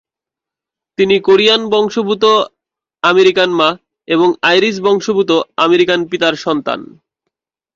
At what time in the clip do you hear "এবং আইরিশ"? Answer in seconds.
4.07-4.75